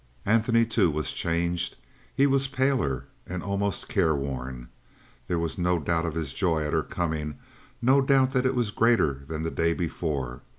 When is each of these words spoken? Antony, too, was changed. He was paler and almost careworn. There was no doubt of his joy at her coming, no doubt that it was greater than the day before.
Antony, 0.25 0.65
too, 0.65 0.89
was 0.89 1.11
changed. 1.11 1.75
He 2.15 2.25
was 2.25 2.47
paler 2.47 3.05
and 3.27 3.43
almost 3.43 3.87
careworn. 3.87 4.69
There 5.27 5.37
was 5.37 5.59
no 5.59 5.77
doubt 5.77 6.07
of 6.07 6.15
his 6.15 6.33
joy 6.33 6.63
at 6.65 6.73
her 6.73 6.81
coming, 6.81 7.37
no 7.83 8.01
doubt 8.01 8.31
that 8.31 8.47
it 8.47 8.55
was 8.55 8.71
greater 8.71 9.21
than 9.27 9.43
the 9.43 9.51
day 9.51 9.75
before. 9.75 10.41